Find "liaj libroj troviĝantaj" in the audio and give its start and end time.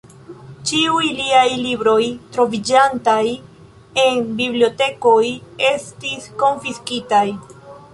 1.19-3.23